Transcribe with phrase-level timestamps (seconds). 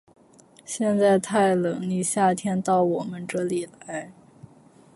[0.65, 4.11] 现在太冷，你夏天到我们这里来。